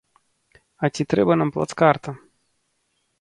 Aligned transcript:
А 0.87 0.89
ці 0.95 1.03
трэба 1.13 1.33
нам 1.41 1.49
плацкарта? 1.57 2.15